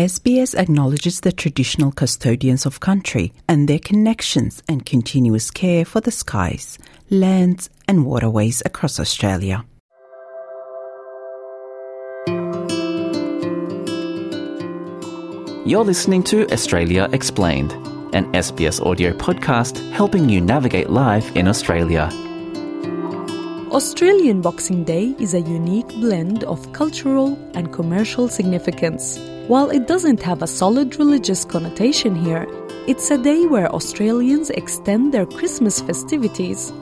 SBS 0.00 0.54
acknowledges 0.58 1.20
the 1.20 1.30
traditional 1.30 1.92
custodians 1.92 2.64
of 2.64 2.80
country 2.80 3.34
and 3.46 3.68
their 3.68 3.78
connections 3.78 4.62
and 4.66 4.86
continuous 4.86 5.50
care 5.50 5.84
for 5.84 6.00
the 6.00 6.10
skies, 6.10 6.78
lands, 7.10 7.68
and 7.86 8.06
waterways 8.06 8.62
across 8.64 8.98
Australia. 8.98 9.62
You're 15.66 15.84
listening 15.84 16.22
to 16.32 16.50
Australia 16.50 17.06
Explained, 17.12 17.72
an 18.14 18.32
SBS 18.32 18.80
audio 18.80 19.12
podcast 19.12 19.76
helping 19.92 20.30
you 20.30 20.40
navigate 20.40 20.88
life 20.88 21.30
in 21.36 21.46
Australia. 21.46 22.08
Australian 23.70 24.40
Boxing 24.40 24.82
Day 24.82 25.14
is 25.18 25.34
a 25.34 25.40
unique 25.42 25.88
blend 26.00 26.42
of 26.44 26.72
cultural 26.72 27.38
and 27.52 27.70
commercial 27.70 28.28
significance. 28.28 29.20
While 29.50 29.70
it 29.70 29.88
doesn't 29.88 30.22
have 30.22 30.42
a 30.42 30.46
solid 30.46 30.96
religious 30.96 31.44
connotation 31.44 32.14
here, 32.14 32.46
it's 32.86 33.10
a 33.10 33.18
day 33.18 33.46
where 33.46 33.68
Australians 33.74 34.48
extend 34.50 35.12
their 35.12 35.26
Christmas 35.26 35.80
festivities. 35.80 36.72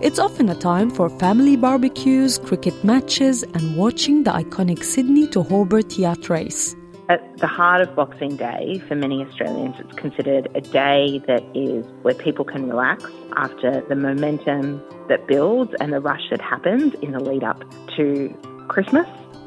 It's 0.00 0.18
often 0.18 0.48
a 0.48 0.54
time 0.54 0.88
for 0.88 1.10
family 1.10 1.56
barbecues, 1.56 2.38
cricket 2.38 2.82
matches, 2.82 3.42
and 3.42 3.76
watching 3.76 4.22
the 4.22 4.30
iconic 4.30 4.82
Sydney 4.82 5.26
to 5.26 5.42
Hobart 5.42 5.98
yacht 5.98 6.30
race. 6.30 6.74
At 7.10 7.36
the 7.36 7.46
heart 7.46 7.82
of 7.82 7.94
Boxing 7.94 8.36
Day, 8.36 8.82
for 8.88 8.94
many 8.94 9.22
Australians, 9.22 9.76
it's 9.78 9.94
considered 9.96 10.48
a 10.54 10.62
day 10.62 11.20
that 11.26 11.44
is 11.54 11.84
where 12.00 12.14
people 12.14 12.46
can 12.46 12.66
relax 12.66 13.04
after 13.36 13.82
the 13.90 13.94
momentum 13.94 14.82
that 15.10 15.26
builds 15.26 15.74
and 15.80 15.92
the 15.92 16.00
rush 16.00 16.30
that 16.30 16.40
happens 16.40 16.94
in 17.02 17.12
the 17.12 17.20
lead 17.20 17.44
up 17.44 17.62
to 17.98 18.34
Christmas. 18.68 19.06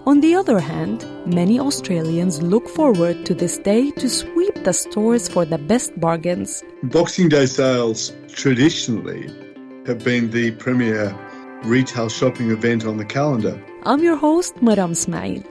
On 0.10 0.22
the 0.22 0.34
other 0.34 0.60
hand, 0.60 1.06
many 1.28 1.60
Australians 1.60 2.42
look 2.42 2.68
forward 2.68 3.28
to 3.28 3.36
this 3.36 3.60
day 3.60 3.92
to 3.92 4.10
sweep 4.10 4.56
the 4.64 4.74
stores 4.74 5.30
for 5.30 5.46
the 5.46 5.60
best 5.60 6.00
bargains. 6.00 6.64
Boxing 6.82 7.30
Day 7.30 7.46
sales 7.46 8.12
traditionally 8.28 9.30
have 9.86 10.04
been 10.04 10.32
the 10.32 10.50
premier 10.50 11.16
retail 11.64 12.10
shopping 12.10 12.50
event 12.50 12.88
on 12.88 12.98
the 12.98 13.06
calendar. 13.06 13.64
I'm 13.84 14.02
your 14.02 14.16
host, 14.16 14.56
Maram 14.64 14.94
Ismail, 14.94 15.44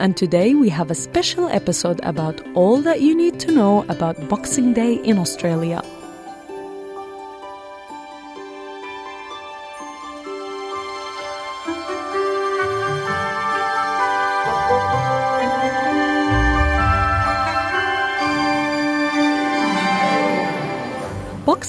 and 0.00 0.16
today 0.16 0.54
we 0.54 0.70
have 0.70 0.90
a 0.90 0.94
special 0.94 1.50
episode 1.50 2.00
about 2.02 2.40
all 2.54 2.80
that 2.88 3.02
you 3.02 3.14
need 3.14 3.38
to 3.40 3.52
know 3.52 3.84
about 3.90 4.30
Boxing 4.30 4.72
Day 4.72 4.94
in 4.94 5.18
Australia. 5.18 5.82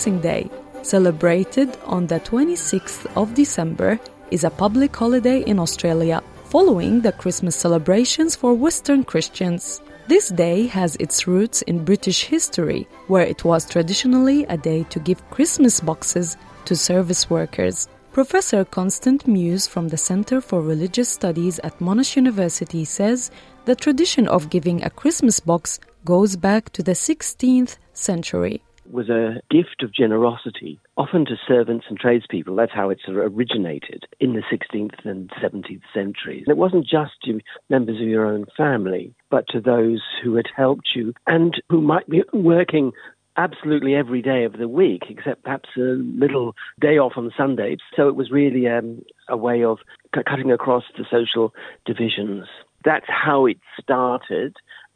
Boxing 0.08 0.22
Day, 0.22 0.50
celebrated 0.84 1.78
on 1.84 2.08
the 2.08 2.22
26th 2.22 3.12
of 3.18 3.34
December, 3.34 4.00
is 4.32 4.46
a 4.46 4.50
public 4.50 4.96
holiday 4.96 5.42
in 5.42 5.60
Australia, 5.60 6.24
following 6.46 7.02
the 7.02 7.12
Christmas 7.12 7.58
celebrations 7.58 8.34
for 8.34 8.54
Western 8.54 9.04
Christians. 9.04 9.82
This 10.08 10.30
day 10.30 10.66
has 10.68 10.96
its 11.02 11.28
roots 11.28 11.62
in 11.64 11.84
British 11.84 12.24
history, 12.24 12.88
where 13.08 13.26
it 13.26 13.44
was 13.44 13.70
traditionally 13.70 14.46
a 14.46 14.56
day 14.56 14.84
to 14.92 15.00
give 15.00 15.30
Christmas 15.30 15.82
boxes 15.82 16.38
to 16.64 16.74
service 16.78 17.30
workers. 17.30 17.90
Professor 18.14 18.64
Constant 18.64 19.28
Mews 19.28 19.68
from 19.68 19.90
the 19.90 19.98
Centre 19.98 20.40
for 20.40 20.62
Religious 20.62 21.10
Studies 21.10 21.60
at 21.66 21.80
Monash 21.80 22.16
University 22.16 22.86
says 22.86 23.30
the 23.66 23.76
tradition 23.76 24.26
of 24.30 24.50
giving 24.50 24.82
a 24.84 24.90
Christmas 24.90 25.42
box 25.42 25.82
goes 26.06 26.38
back 26.38 26.72
to 26.72 26.82
the 26.82 26.94
16th 26.94 27.76
century 27.92 28.62
was 28.92 29.10
a 29.10 29.42
gift 29.50 29.84
of 29.84 29.94
generosity, 29.94 30.80
often 30.96 31.26
to 31.26 31.36
servants 31.48 31.86
and 31.90 32.00
tradespeople. 32.00 32.56
That's 32.56 32.74
how 32.74 32.90
it 32.90 33.00
originated 33.08 34.06
in 34.20 34.34
the 34.34 34.44
16th 34.52 35.06
and 35.06 35.30
17th 35.42 35.82
centuries. 35.94 36.44
And 36.46 36.52
it 36.52 36.58
wasn't 36.58 36.86
just 36.88 37.14
to 37.26 37.40
members 37.70 38.02
of 38.02 38.08
your 38.08 38.26
own 38.26 38.46
family, 38.56 39.14
but 39.30 39.48
to 39.50 39.62
those 39.62 40.02
who 40.24 40.36
had 40.36 40.48
helped 40.56 40.90
you 40.96 41.14
and 41.26 41.54
who 41.70 41.82
might 41.82 42.08
be 42.10 42.24
working 42.34 42.92
absolutely 43.38 43.96
every 43.96 44.22
day 44.22 44.44
of 44.44 44.54
the 44.54 44.68
week, 44.68 45.04
except 45.10 45.44
perhaps 45.44 45.70
a 45.78 45.82
little 45.82 46.56
day 46.82 46.98
off 46.98 47.14
on 47.16 47.32
Sunday. 47.38 47.78
So 47.96 48.08
it 48.08 48.16
was 48.16 48.32
really 48.32 48.68
um, 48.68 49.04
a 49.30 49.38
way 49.38 49.64
of 49.64 49.78
c- 50.16 50.22
cutting 50.28 50.52
across 50.52 50.84
the 50.98 51.06
social 51.10 51.54
divisions. 51.86 52.48
That's 52.84 53.06
how 53.08 53.46
it 53.46 53.58
started, 53.80 54.56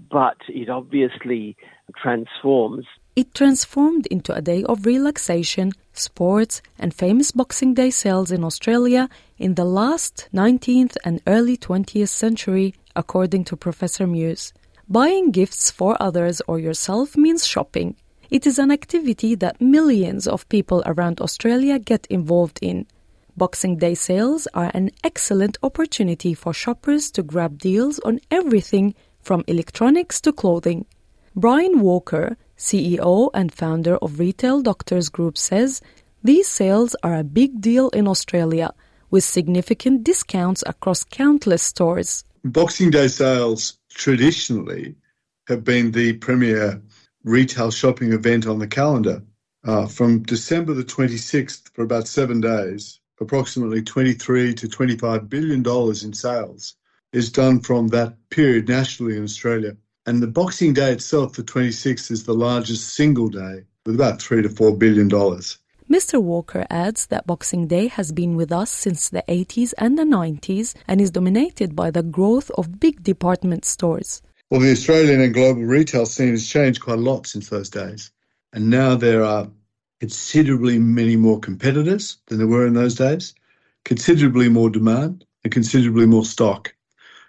but 0.09 0.38
it 0.50 0.69
obviously 0.69 1.56
transforms 1.96 2.85
it 3.16 3.34
transformed 3.34 4.08
into 4.08 4.34
a 4.34 4.42
day 4.42 4.64
of 4.64 4.86
relaxation, 4.86 5.74
sports, 5.94 6.62
and 6.80 6.94
famous 6.94 7.32
Boxing 7.32 7.74
Day 7.74 7.90
sales 7.90 8.32
in 8.32 8.44
Australia 8.44 9.10
in 9.38 9.56
the 9.56 9.66
last 9.66 10.30
19th 10.34 10.96
and 11.04 11.22
early 11.28 11.58
20th 11.58 12.10
century, 12.10 12.74
according 12.96 13.44
to 13.46 13.58
Professor 13.58 14.08
Mews. 14.08 14.54
Buying 14.88 15.32
gifts 15.32 15.72
for 15.72 16.02
others 16.02 16.42
or 16.48 16.60
yourself 16.60 17.18
means 17.18 17.46
shopping. 17.46 17.96
It 18.30 18.48
is 18.48 18.58
an 18.58 18.72
activity 18.72 19.36
that 19.36 19.60
millions 19.60 20.26
of 20.26 20.48
people 20.48 20.82
around 20.86 21.20
Australia 21.20 21.80
get 21.80 22.08
involved 22.08 22.60
in. 22.62 22.88
Boxing 23.36 23.78
Day 23.78 23.96
sales 23.96 24.48
are 24.54 24.72
an 24.74 24.92
excellent 25.04 25.58
opportunity 25.64 26.34
for 26.34 26.54
shoppers 26.54 27.12
to 27.12 27.24
grab 27.24 27.58
deals 27.58 28.00
on 28.00 28.20
everything 28.30 28.96
from 29.22 29.44
electronics 29.48 30.22
to 30.22 30.32
clothing. 30.32 30.86
Brian 31.36 31.80
Walker, 31.80 32.38
CEO 32.62 33.32
and 33.34 33.52
founder 33.52 33.98
of 33.98 34.20
Retail 34.20 34.62
Doctors 34.62 35.10
Group, 35.10 35.36
says 35.36 35.82
these 36.24 36.48
sales 36.48 36.96
are 37.02 37.16
a 37.16 37.24
big 37.24 37.60
deal 37.60 37.90
in 37.90 38.08
Australia, 38.08 38.72
with 39.10 39.24
significant 39.24 40.04
discounts 40.04 40.64
across 40.68 41.04
countless 41.04 41.64
stores. 41.64 42.24
Boxing 42.44 42.92
Day 42.92 43.08
sales 43.08 43.80
traditionally 43.90 44.96
have 45.48 45.64
been 45.64 45.92
the 45.92 46.14
premier 46.14 46.80
retail 47.24 47.72
shopping 47.72 48.14
event 48.14 48.46
on 48.46 48.60
the 48.60 48.68
calendar. 48.68 49.24
Uh, 49.64 49.88
from 49.88 50.22
December 50.22 50.76
the 50.76 50.84
26th 50.84 51.74
for 51.74 51.82
about 51.84 52.08
seven 52.08 52.42
days, 52.42 53.00
approximately 53.20 53.82
23 53.82 54.54
to 54.54 54.68
25 54.68 55.28
billion 55.28 55.64
dollars 55.64 56.04
in 56.04 56.14
sales 56.14 56.76
is 57.12 57.32
done 57.32 57.60
from 57.60 57.88
that 57.88 58.16
period 58.30 58.68
nationally 58.68 59.18
in 59.18 59.24
Australia. 59.24 59.76
And 60.07 60.22
the 60.22 60.28
Boxing 60.28 60.73
Day 60.73 60.91
itself, 60.91 61.34
the 61.34 61.44
26th, 61.44 62.09
is 62.09 62.23
the 62.23 62.34
largest 62.34 62.95
single 62.95 63.29
day 63.29 63.66
with 63.85 63.95
about 63.95 64.19
three 64.19 64.41
to 64.41 64.50
four 64.50 64.75
billion 64.75 65.07
dollars. 65.07 65.59
Mr. 65.88 66.19
Walker 66.19 66.66
adds 66.69 67.07
that 67.07 67.28
Boxing 67.28 67.67
Day 67.67 67.88
has 67.88 68.12
been 68.12 68.35
with 68.35 68.51
us 68.51 68.72
since 68.72 69.09
the 69.09 69.23
80s 69.28 69.73
and 69.78 70.00
the 70.00 70.03
90s 70.03 70.73
and 70.88 71.01
is 71.01 71.12
dominated 71.12 71.75
by 71.75 71.91
the 71.91 72.01
growth 72.01 72.50
of 72.51 72.79
big 72.79 73.03
department 73.03 73.66
stores. 73.66 74.23
Well, 74.50 74.62
the 74.62 74.72
Australian 74.72 75.22
and 75.22 75.34
global 75.34 75.63
retail 75.63 76.06
scene 76.06 76.31
has 76.31 76.47
changed 76.47 76.81
quite 76.81 76.97
a 76.97 77.01
lot 77.01 77.28
since 77.28 77.50
those 77.50 77.69
days. 77.69 78.12
And 78.53 78.69
now 78.69 78.95
there 78.95 79.23
are 79.23 79.50
considerably 80.00 80.79
many 80.79 81.16
more 81.16 81.39
competitors 81.39 82.18
than 82.28 82.39
there 82.39 82.47
were 82.47 82.66
in 82.66 82.73
those 82.73 82.95
days, 82.95 83.35
considerably 83.85 84.50
more 84.50 84.69
demand, 84.69 85.25
and 85.44 85.53
considerably 85.53 86.07
more 86.07 86.25
stock. 86.25 86.73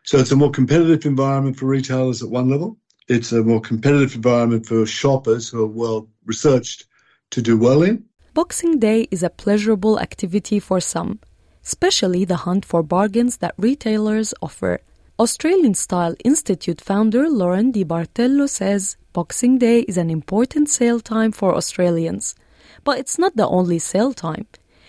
So 0.04 0.18
it's 0.18 0.32
a 0.32 0.36
more 0.36 0.50
competitive 0.50 1.06
environment 1.06 1.56
for 1.56 1.66
retailers 1.66 2.22
at 2.22 2.30
one 2.30 2.50
level. 2.50 2.76
It's 3.08 3.32
a 3.32 3.42
more 3.42 3.60
competitive 3.60 4.14
environment 4.14 4.66
for 4.66 4.84
shoppers 4.86 5.48
who 5.48 5.62
are 5.62 5.66
well 5.66 6.08
researched 6.24 6.86
to 7.30 7.42
do 7.42 7.56
well 7.56 7.82
in. 7.82 8.04
Boxing 8.34 8.78
Day 8.78 9.06
is 9.10 9.22
a 9.22 9.30
pleasurable 9.30 10.00
activity 10.00 10.58
for 10.58 10.80
some, 10.80 11.20
especially 11.64 12.24
the 12.24 12.36
hunt 12.46 12.64
for 12.64 12.82
bargains 12.82 13.36
that 13.38 13.54
retailers 13.58 14.34
offer. 14.42 14.80
Australian 15.19 15.75
Style 15.75 16.16
Institute 16.25 16.81
founder 16.81 17.28
Lauren 17.28 17.70
Di 17.70 17.84
Bartolo 17.84 18.46
says 18.46 18.96
Boxing 19.12 19.58
Day 19.58 19.81
is 19.81 19.99
an 19.99 20.10
important 20.10 20.69
sale 20.69 20.99
time 20.99 21.31
for 21.31 21.54
Australians. 21.54 22.34
But 22.82 22.99
it's 22.99 23.19
not 23.19 23.37
the 23.37 23.46
only 23.46 23.78
sale 23.78 24.14
time. 24.14 24.46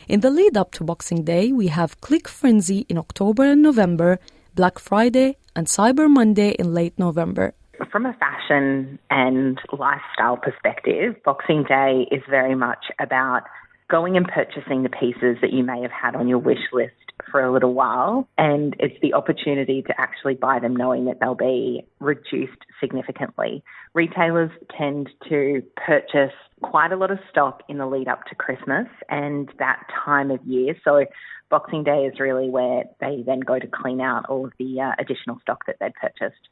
In 0.07 0.21
the 0.21 0.31
lead 0.31 0.57
up 0.57 0.71
to 0.73 0.83
Boxing 0.83 1.23
Day, 1.23 1.51
we 1.51 1.67
have 1.67 2.01
Click 2.01 2.27
Frenzy 2.27 2.85
in 2.89 2.97
October 2.97 3.43
and 3.43 3.61
November 3.61 4.19
Black 4.55 4.79
Friday, 4.79 5.37
and 5.55 5.67
Cyber 5.67 6.09
Monday 6.09 6.51
in 6.51 6.73
late 6.73 6.97
November. 6.97 7.53
From 7.91 8.05
a 8.05 8.13
fashion 8.13 8.99
and 9.09 9.59
lifestyle 9.71 10.37
perspective, 10.37 11.15
Boxing 11.23 11.63
Day 11.63 12.07
is 12.11 12.21
very 12.29 12.55
much 12.55 12.85
about 12.99 13.43
going 13.89 14.15
and 14.15 14.27
purchasing 14.27 14.83
the 14.83 14.89
pieces 14.89 15.37
that 15.41 15.51
you 15.51 15.63
may 15.63 15.81
have 15.81 15.91
had 15.91 16.15
on 16.15 16.27
your 16.27 16.39
wish 16.39 16.71
list 16.71 16.93
for 17.29 17.41
a 17.41 17.51
little 17.51 17.73
while. 17.73 18.27
And 18.37 18.75
it's 18.79 18.99
the 19.01 19.13
opportunity 19.13 19.81
to 19.83 19.93
actually 19.99 20.35
buy 20.35 20.59
them 20.59 20.75
knowing 20.75 21.05
that 21.05 21.19
they'll 21.19 21.35
be 21.35 21.85
reduced 21.99 22.59
significantly. 22.79 23.63
Retailers 23.93 24.51
tend 24.77 25.09
to 25.29 25.63
purchase 25.75 26.33
quite 26.61 26.91
a 26.91 26.95
lot 26.95 27.11
of 27.11 27.19
stock 27.29 27.61
in 27.67 27.77
the 27.77 27.85
lead 27.85 28.07
up 28.07 28.25
to 28.25 28.35
Christmas 28.35 28.87
and 29.09 29.51
that 29.59 29.83
time 30.05 30.31
of 30.31 30.43
year. 30.45 30.75
So 30.83 31.05
Boxing 31.49 31.83
Day 31.83 32.05
is 32.05 32.19
really 32.19 32.49
where 32.49 32.85
they 32.99 33.23
then 33.25 33.39
go 33.41 33.59
to 33.59 33.67
clean 33.67 34.01
out 34.01 34.25
all 34.27 34.45
of 34.45 34.53
the 34.57 34.81
uh, 34.81 34.91
additional 34.97 35.39
stock 35.41 35.65
that 35.67 35.77
they'd 35.79 35.93
purchased. 35.93 36.49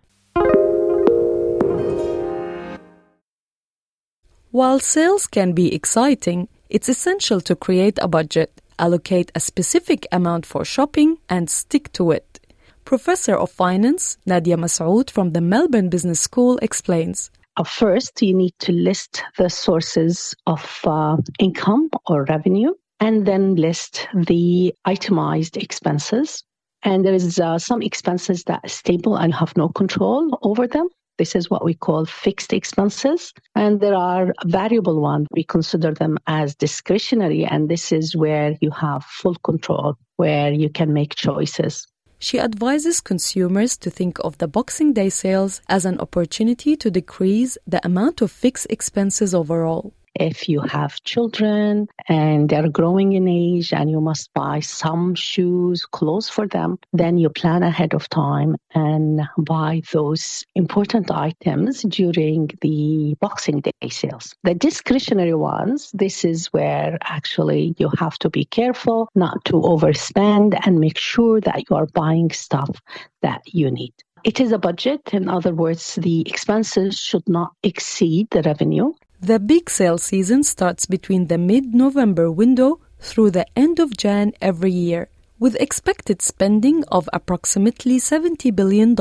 While 4.51 4.79
sales 4.79 5.27
can 5.27 5.53
be 5.53 5.73
exciting, 5.73 6.49
it's 6.69 6.89
essential 6.89 7.41
to 7.41 7.55
create 7.55 7.97
a 8.01 8.07
budget, 8.07 8.60
allocate 8.81 9.31
a 9.33 9.39
specific 9.39 10.05
amount 10.11 10.45
for 10.45 10.65
shopping, 10.65 11.19
and 11.29 11.49
stick 11.49 11.93
to 11.93 12.11
it. 12.11 12.39
Professor 12.83 13.35
of 13.37 13.49
Finance 13.49 14.17
Nadia 14.25 14.57
Massoud 14.57 15.09
from 15.09 15.31
the 15.31 15.39
Melbourne 15.39 15.87
Business 15.87 16.19
School 16.19 16.57
explains. 16.61 17.31
Uh, 17.55 17.63
first, 17.63 18.21
you 18.21 18.33
need 18.33 18.53
to 18.59 18.71
list 18.71 19.23
the 19.37 19.49
sources 19.49 20.33
of 20.47 20.81
uh, 20.85 21.17
income 21.39 21.89
or 22.07 22.25
revenue, 22.25 22.73
and 22.99 23.25
then 23.25 23.55
list 23.55 24.07
the 24.13 24.73
itemized 24.85 25.57
expenses. 25.57 26.43
And 26.83 27.05
there 27.05 27.13
is 27.13 27.39
uh, 27.39 27.59
some 27.59 27.81
expenses 27.81 28.43
that 28.45 28.61
are 28.63 28.69
stable 28.69 29.15
and 29.15 29.33
have 29.33 29.55
no 29.55 29.69
control 29.69 30.39
over 30.41 30.67
them. 30.67 30.89
This 31.21 31.35
is 31.35 31.51
what 31.51 31.63
we 31.63 31.75
call 31.75 32.05
fixed 32.05 32.51
expenses. 32.51 33.31
And 33.53 33.79
there 33.79 33.93
are 33.93 34.33
variable 34.43 34.99
ones. 34.99 35.27
We 35.29 35.43
consider 35.43 35.93
them 35.93 36.17
as 36.25 36.55
discretionary. 36.55 37.45
And 37.45 37.69
this 37.69 37.91
is 37.91 38.15
where 38.15 38.57
you 38.59 38.71
have 38.71 39.03
full 39.03 39.35
control, 39.35 39.97
where 40.15 40.51
you 40.51 40.71
can 40.71 40.93
make 40.93 41.13
choices. 41.13 41.85
She 42.17 42.39
advises 42.39 43.01
consumers 43.01 43.77
to 43.83 43.91
think 43.91 44.17
of 44.23 44.39
the 44.39 44.47
Boxing 44.47 44.93
Day 44.93 45.09
sales 45.09 45.61
as 45.69 45.85
an 45.85 45.99
opportunity 45.99 46.75
to 46.77 46.89
decrease 46.89 47.55
the 47.67 47.85
amount 47.85 48.23
of 48.23 48.31
fixed 48.31 48.65
expenses 48.71 49.35
overall 49.35 49.93
if 50.15 50.49
you 50.49 50.61
have 50.61 51.01
children 51.03 51.87
and 52.07 52.49
they're 52.49 52.69
growing 52.69 53.13
in 53.13 53.27
age 53.27 53.73
and 53.73 53.89
you 53.89 54.01
must 54.01 54.33
buy 54.33 54.59
some 54.59 55.15
shoes, 55.15 55.85
clothes 55.85 56.29
for 56.29 56.47
them, 56.47 56.77
then 56.93 57.17
you 57.17 57.29
plan 57.29 57.63
ahead 57.63 57.93
of 57.93 58.09
time 58.09 58.55
and 58.73 59.21
buy 59.37 59.81
those 59.91 60.45
important 60.55 61.11
items 61.11 61.83
during 61.83 62.49
the 62.61 63.15
Boxing 63.19 63.61
Day 63.61 63.89
sales. 63.89 64.35
The 64.43 64.53
discretionary 64.53 65.33
ones, 65.33 65.91
this 65.93 66.25
is 66.25 66.47
where 66.47 66.97
actually 67.03 67.75
you 67.77 67.89
have 67.97 68.17
to 68.19 68.29
be 68.29 68.45
careful 68.45 69.09
not 69.15 69.43
to 69.45 69.53
overspend 69.53 70.59
and 70.65 70.79
make 70.79 70.97
sure 70.97 71.41
that 71.41 71.69
you 71.69 71.75
are 71.75 71.87
buying 71.87 72.31
stuff 72.31 72.81
that 73.21 73.41
you 73.45 73.71
need. 73.71 73.93
It 74.23 74.39
is 74.39 74.51
a 74.51 74.59
budget. 74.59 75.13
In 75.13 75.27
other 75.27 75.53
words, 75.53 75.95
the 75.95 76.21
expenses 76.29 76.99
should 76.99 77.27
not 77.27 77.53
exceed 77.63 78.27
the 78.29 78.43
revenue. 78.43 78.93
The 79.23 79.37
big 79.37 79.69
sale 79.69 79.99
season 79.99 80.43
starts 80.43 80.87
between 80.87 81.27
the 81.27 81.37
mid 81.37 81.75
November 81.75 82.31
window 82.31 82.79
through 82.99 83.29
the 83.29 83.45
end 83.55 83.79
of 83.79 83.95
Jan 83.95 84.33
every 84.41 84.71
year, 84.71 85.09
with 85.37 85.55
expected 85.57 86.23
spending 86.23 86.83
of 86.85 87.07
approximately 87.13 87.99
$70 87.99 88.55
billion, 88.55 88.93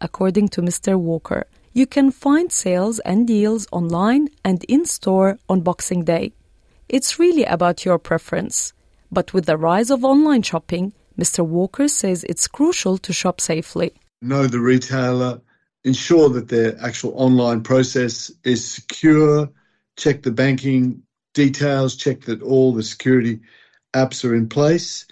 according 0.00 0.48
to 0.48 0.62
Mr. 0.62 0.98
Walker. 0.98 1.46
You 1.74 1.86
can 1.86 2.10
find 2.10 2.50
sales 2.50 2.98
and 3.00 3.26
deals 3.26 3.66
online 3.70 4.28
and 4.42 4.64
in 4.70 4.86
store 4.86 5.38
on 5.50 5.60
Boxing 5.60 6.02
Day. 6.02 6.32
It's 6.88 7.18
really 7.18 7.44
about 7.44 7.84
your 7.84 7.98
preference. 7.98 8.72
But 9.12 9.34
with 9.34 9.44
the 9.44 9.58
rise 9.58 9.90
of 9.90 10.02
online 10.02 10.44
shopping, 10.44 10.94
Mr. 11.20 11.46
Walker 11.46 11.88
says 11.88 12.24
it's 12.24 12.48
crucial 12.48 12.96
to 12.96 13.12
shop 13.12 13.38
safely. 13.38 13.92
Know 14.22 14.46
the 14.46 14.60
retailer, 14.60 15.42
ensure 15.84 16.28
that 16.30 16.48
their 16.48 16.78
actual 16.80 17.12
online 17.16 17.62
process 17.62 18.30
is 18.44 18.68
secure, 18.68 19.48
check 19.96 20.22
the 20.22 20.30
banking 20.30 21.02
details, 21.34 21.96
check 21.96 22.22
that 22.22 22.42
all 22.42 22.72
the 22.72 22.82
security 22.82 23.40
apps 23.94 24.24
are 24.28 24.34
in 24.34 24.48
place. 24.48 25.06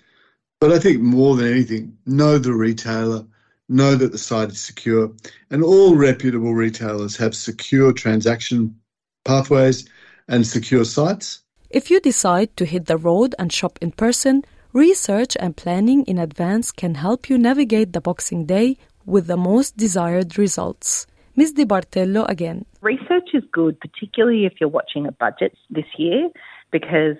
But 0.61 0.73
I 0.73 0.79
think 0.79 1.01
more 1.01 1.37
than 1.37 1.51
anything, 1.51 1.97
know 2.07 2.39
the 2.39 2.53
retailer, 2.53 3.27
know 3.69 3.95
that 3.95 4.13
the 4.13 4.19
site 4.19 4.51
is 4.51 4.61
secure, 4.61 5.13
and 5.51 5.63
all 5.63 5.97
reputable 5.97 6.55
retailers 6.55 7.17
have 7.17 7.35
secure 7.35 7.93
transaction 7.93 8.79
pathways 9.25 9.89
and 10.29 10.47
secure 10.47 10.85
sites. 10.85 11.43
If 11.69 11.91
you 11.91 12.01
decide 12.01 12.57
to 12.57 12.65
hit 12.65 12.87
the 12.87 12.97
road 12.97 13.35
and 13.39 13.53
shop 13.53 13.79
in 13.83 13.91
person, 13.91 14.45
research 14.73 15.37
and 15.39 15.57
planning 15.57 16.05
in 16.05 16.19
advance 16.19 16.71
can 16.71 16.95
help 16.95 17.29
you 17.29 17.39
navigate 17.39 17.93
the 17.93 18.01
Boxing 18.01 18.47
Day 18.47 18.79
with 19.07 19.27
the 19.27 19.37
most 19.37 19.77
desired 19.77 20.37
results. 20.37 21.07
Ms. 21.37 21.53
Di 21.53 21.65
Bartolo 21.65 22.25
again. 22.25 22.65
Research 22.81 23.29
is 23.35 23.43
good, 23.53 23.79
particularly 23.81 24.47
if 24.47 24.55
you're 24.59 24.69
watching 24.69 25.07
a 25.07 25.13
budget 25.13 25.55
this 25.71 25.85
year, 25.99 26.29
because 26.73 27.17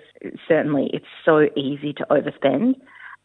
certainly 0.47 0.89
it's 0.91 1.05
so 1.23 1.47
easy 1.55 1.93
to 1.93 2.05
overspend. 2.09 2.75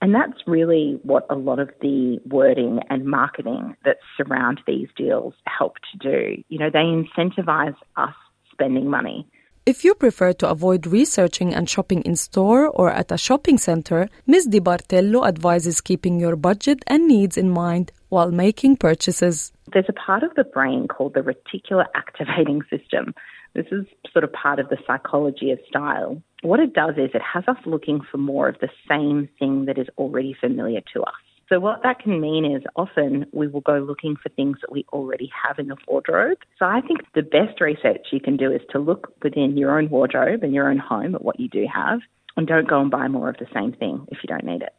And 0.02 0.14
that's 0.14 0.42
really 0.46 0.98
what 1.04 1.26
a 1.30 1.34
lot 1.34 1.60
of 1.60 1.70
the 1.80 2.18
wording 2.26 2.80
and 2.90 3.04
marketing 3.06 3.76
that 3.84 3.98
surround 4.16 4.60
these 4.66 4.88
deals 4.96 5.34
help 5.46 5.76
to 5.92 5.98
do. 5.98 6.42
You 6.48 6.58
know, 6.58 6.70
they 6.70 6.80
incentivize 6.80 7.76
us 7.96 8.14
spending 8.50 8.90
money. 8.90 9.26
If 9.64 9.84
you 9.84 9.94
prefer 9.94 10.32
to 10.32 10.50
avoid 10.50 10.88
researching 10.88 11.54
and 11.54 11.70
shopping 11.70 12.02
in 12.02 12.16
store 12.16 12.66
or 12.66 12.90
at 12.90 13.12
a 13.12 13.16
shopping 13.16 13.58
center, 13.58 14.08
Ms. 14.26 14.46
Di 14.46 14.58
Bartolo 14.58 15.24
advises 15.24 15.80
keeping 15.80 16.18
your 16.18 16.34
budget 16.34 16.82
and 16.88 17.06
needs 17.06 17.36
in 17.36 17.48
mind 17.48 17.92
while 18.08 18.32
making 18.32 18.78
purchases. 18.78 19.52
There's 19.72 19.88
a 19.88 19.92
part 19.92 20.24
of 20.24 20.34
the 20.34 20.42
brain 20.42 20.88
called 20.88 21.14
the 21.14 21.20
reticular 21.20 21.86
activating 21.94 22.62
system. 22.70 23.14
This 23.54 23.66
is 23.70 23.86
sort 24.12 24.24
of 24.24 24.32
part 24.32 24.58
of 24.58 24.68
the 24.68 24.78
psychology 24.84 25.52
of 25.52 25.60
style. 25.68 26.20
What 26.42 26.58
it 26.58 26.74
does 26.74 26.94
is 26.96 27.10
it 27.14 27.22
has 27.22 27.44
us 27.46 27.58
looking 27.64 28.00
for 28.10 28.18
more 28.18 28.48
of 28.48 28.56
the 28.60 28.70
same 28.90 29.28
thing 29.38 29.66
that 29.66 29.78
is 29.78 29.86
already 29.96 30.34
familiar 30.40 30.80
to 30.94 31.02
us. 31.02 31.22
So, 31.52 31.60
what 31.60 31.82
that 31.82 31.98
can 31.98 32.18
mean 32.18 32.46
is 32.46 32.62
often 32.76 33.26
we 33.32 33.46
will 33.46 33.60
go 33.60 33.78
looking 33.78 34.16
for 34.16 34.30
things 34.30 34.56
that 34.62 34.72
we 34.72 34.86
already 34.90 35.30
have 35.46 35.58
in 35.58 35.66
the 35.66 35.76
wardrobe. 35.86 36.38
So, 36.58 36.64
I 36.64 36.80
think 36.80 37.00
the 37.14 37.20
best 37.20 37.60
research 37.60 38.06
you 38.10 38.20
can 38.20 38.38
do 38.38 38.50
is 38.50 38.62
to 38.70 38.78
look 38.78 39.12
within 39.22 39.58
your 39.58 39.78
own 39.78 39.90
wardrobe 39.90 40.42
and 40.42 40.54
your 40.54 40.70
own 40.70 40.78
home 40.78 41.14
at 41.14 41.22
what 41.22 41.38
you 41.38 41.50
do 41.50 41.66
have 41.70 42.00
and 42.38 42.46
don't 42.46 42.66
go 42.66 42.80
and 42.80 42.90
buy 42.90 43.06
more 43.06 43.28
of 43.28 43.36
the 43.36 43.48
same 43.52 43.72
thing 43.72 44.06
if 44.10 44.16
you 44.22 44.28
don't 44.28 44.44
need 44.44 44.62
it. 44.62 44.74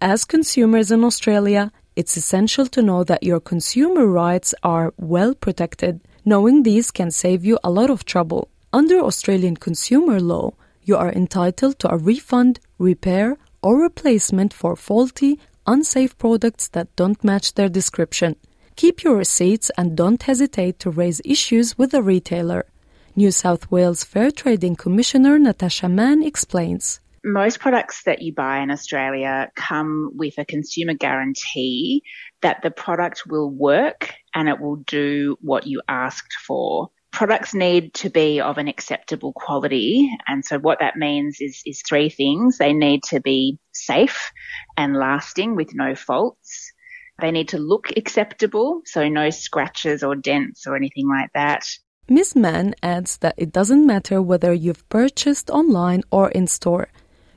As 0.00 0.24
consumers 0.24 0.92
in 0.92 1.02
Australia, 1.02 1.72
it's 1.96 2.16
essential 2.16 2.66
to 2.66 2.82
know 2.82 3.02
that 3.02 3.24
your 3.24 3.40
consumer 3.40 4.06
rights 4.06 4.54
are 4.62 4.94
well 4.98 5.34
protected. 5.34 6.02
Knowing 6.24 6.62
these 6.62 6.92
can 6.92 7.10
save 7.10 7.44
you 7.44 7.58
a 7.64 7.70
lot 7.70 7.90
of 7.90 8.04
trouble. 8.04 8.48
Under 8.72 9.00
Australian 9.00 9.56
consumer 9.56 10.20
law, 10.20 10.52
you 10.84 10.96
are 10.96 11.10
entitled 11.10 11.80
to 11.80 11.92
a 11.92 11.96
refund, 11.96 12.60
repair, 12.78 13.38
or 13.60 13.80
replacement 13.80 14.52
for 14.52 14.76
faulty 14.76 15.40
unsafe 15.66 16.16
products 16.18 16.68
that 16.68 16.94
don't 16.96 17.22
match 17.22 17.54
their 17.54 17.68
description. 17.68 18.36
Keep 18.76 19.02
your 19.02 19.16
receipts 19.16 19.70
and 19.76 19.96
don't 19.96 20.22
hesitate 20.22 20.78
to 20.80 20.90
raise 20.90 21.20
issues 21.24 21.76
with 21.76 21.90
the 21.90 22.02
retailer. 22.02 22.66
New 23.14 23.30
South 23.30 23.70
Wales 23.70 24.04
Fair 24.04 24.30
Trading 24.30 24.76
Commissioner 24.76 25.38
Natasha 25.38 25.88
Mann 25.88 26.22
explains. 26.22 27.00
Most 27.24 27.60
products 27.60 28.02
that 28.04 28.22
you 28.22 28.34
buy 28.34 28.60
in 28.60 28.70
Australia 28.70 29.52
come 29.54 30.10
with 30.14 30.38
a 30.38 30.44
consumer 30.44 30.94
guarantee 30.94 32.02
that 32.40 32.62
the 32.62 32.70
product 32.70 33.22
will 33.28 33.50
work 33.50 34.12
and 34.34 34.48
it 34.48 34.58
will 34.60 34.76
do 34.76 35.36
what 35.40 35.66
you 35.66 35.82
asked 35.88 36.34
for 36.46 36.90
products 37.12 37.54
need 37.54 37.94
to 37.94 38.10
be 38.10 38.40
of 38.40 38.58
an 38.58 38.68
acceptable 38.68 39.32
quality. 39.34 40.10
And 40.26 40.44
so 40.44 40.58
what 40.58 40.80
that 40.80 40.96
means 40.96 41.36
is, 41.40 41.62
is 41.64 41.82
three 41.86 42.08
things. 42.08 42.58
They 42.58 42.72
need 42.72 43.02
to 43.04 43.20
be 43.20 43.58
safe 43.72 44.32
and 44.76 44.96
lasting 44.96 45.54
with 45.54 45.74
no 45.74 45.94
faults. 45.94 46.72
They 47.20 47.30
need 47.30 47.48
to 47.50 47.58
look 47.58 47.90
acceptable, 47.96 48.80
so 48.86 49.08
no 49.08 49.30
scratches 49.30 50.02
or 50.02 50.16
dents 50.16 50.66
or 50.66 50.74
anything 50.74 51.08
like 51.08 51.30
that. 51.34 51.64
Ms. 52.08 52.34
Mann 52.34 52.74
adds 52.82 53.18
that 53.18 53.34
it 53.36 53.52
doesn't 53.52 53.86
matter 53.86 54.20
whether 54.20 54.52
you've 54.52 54.88
purchased 54.88 55.50
online 55.50 56.02
or 56.10 56.30
in 56.30 56.46
store. 56.46 56.88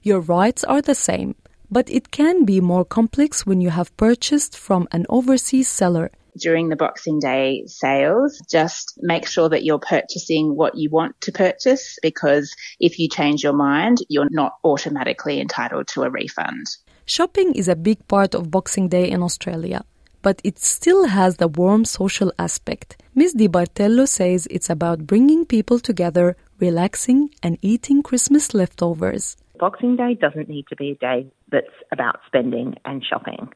Your 0.01 0.21
rights 0.21 0.63
are 0.63 0.81
the 0.81 0.95
same, 0.95 1.35
but 1.69 1.89
it 1.89 2.11
can 2.11 2.45
be 2.45 2.61
more 2.61 2.85
complex 2.85 3.45
when 3.45 3.61
you 3.61 3.69
have 3.69 3.95
purchased 3.97 4.57
from 4.57 4.87
an 4.91 5.05
overseas 5.09 5.67
seller 5.67 6.11
during 6.37 6.69
the 6.69 6.75
Boxing 6.75 7.19
Day 7.19 7.63
sales, 7.67 8.41
just 8.49 8.97
make 9.01 9.27
sure 9.27 9.49
that 9.49 9.63
you're 9.63 9.79
purchasing 9.79 10.55
what 10.55 10.75
you 10.75 10.89
want 10.89 11.19
to 11.21 11.31
purchase 11.31 11.97
because 12.01 12.53
if 12.79 12.99
you 12.99 13.07
change 13.09 13.43
your 13.43 13.53
mind, 13.53 13.99
you're 14.09 14.29
not 14.29 14.53
automatically 14.63 15.39
entitled 15.39 15.87
to 15.89 16.03
a 16.03 16.09
refund. 16.09 16.67
Shopping 17.05 17.53
is 17.53 17.67
a 17.67 17.75
big 17.75 18.05
part 18.07 18.33
of 18.33 18.51
Boxing 18.51 18.89
Day 18.89 19.09
in 19.09 19.21
Australia, 19.21 19.83
but 20.21 20.41
it 20.43 20.59
still 20.59 21.05
has 21.05 21.37
the 21.37 21.47
warm 21.47 21.85
social 21.85 22.31
aspect. 22.39 23.01
Ms. 23.13 23.33
Di 23.33 23.47
Bartolo 23.47 24.05
says 24.05 24.47
it's 24.49 24.69
about 24.69 25.05
bringing 25.05 25.45
people 25.45 25.79
together, 25.79 26.35
relaxing, 26.59 27.29
and 27.43 27.57
eating 27.61 28.01
Christmas 28.01 28.53
leftovers. 28.53 29.37
Boxing 29.59 29.95
Day 29.95 30.15
doesn't 30.15 30.49
need 30.49 30.65
to 30.67 30.75
be 30.75 30.91
a 30.91 30.95
day 30.95 31.27
that's 31.51 31.67
about 31.91 32.19
spending 32.27 32.75
and 32.83 33.03
shopping. 33.05 33.53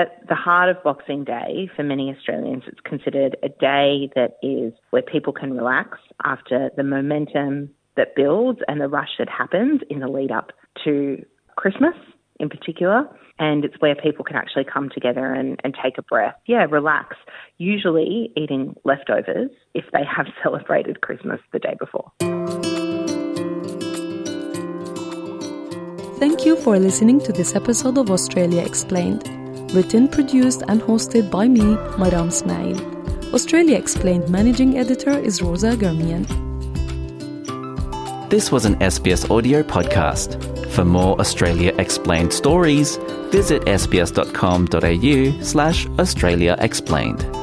At 0.00 0.26
the 0.30 0.34
heart 0.34 0.70
of 0.70 0.82
Boxing 0.82 1.24
Day, 1.24 1.68
for 1.76 1.82
many 1.82 2.10
Australians, 2.10 2.62
it's 2.66 2.80
considered 2.80 3.36
a 3.42 3.50
day 3.50 4.08
that 4.14 4.38
is 4.42 4.72
where 4.88 5.02
people 5.02 5.30
can 5.30 5.52
relax 5.52 5.98
after 6.24 6.70
the 6.74 6.82
momentum 6.82 7.68
that 7.98 8.16
builds 8.16 8.60
and 8.66 8.80
the 8.80 8.88
rush 8.88 9.10
that 9.18 9.28
happens 9.28 9.82
in 9.90 10.00
the 10.00 10.08
lead 10.08 10.30
up 10.30 10.52
to 10.84 11.22
Christmas. 11.56 11.92
in 12.38 12.48
particular. 12.48 13.06
And 13.38 13.66
it's 13.66 13.74
where 13.80 13.94
people 13.94 14.24
can 14.24 14.36
actually 14.36 14.64
come 14.64 14.88
together 14.88 15.34
and, 15.34 15.60
and 15.64 15.76
take 15.84 15.98
a 15.98 16.02
breath. 16.02 16.36
Yeah, 16.46 16.64
relax. 16.70 17.18
Usually 17.58 18.32
eating 18.34 18.74
leftovers 18.84 19.50
if 19.74 19.84
they 19.92 20.04
have 20.16 20.28
celebrated 20.42 21.02
Christmas 21.02 21.40
the 21.52 21.58
day 21.58 21.76
before. 21.78 22.10
Thank 26.18 26.46
you 26.46 26.56
for 26.56 26.78
listening 26.78 27.20
to 27.20 27.32
this 27.32 27.54
episode 27.54 27.98
of 27.98 28.10
Australia 28.10 28.62
Explained. 28.62 29.39
Written, 29.72 30.08
produced, 30.08 30.62
and 30.66 30.80
hosted 30.82 31.30
by 31.30 31.46
me, 31.46 31.60
Maram 31.96 32.26
Ismail. 32.28 33.34
Australia 33.34 33.78
Explained 33.78 34.28
managing 34.28 34.76
editor 34.76 35.16
is 35.16 35.40
Rosa 35.40 35.76
Germian. 35.76 36.26
This 38.30 38.50
was 38.50 38.64
an 38.64 38.74
SBS 38.76 39.30
audio 39.30 39.62
podcast. 39.62 40.38
For 40.70 40.84
more 40.84 41.20
Australia 41.20 41.72
Explained 41.78 42.32
stories, 42.32 42.96
visit 43.30 43.62
sbs.com.au 43.62 45.42
slash 45.42 45.86
Australia 45.98 46.56
Explained. 46.58 47.39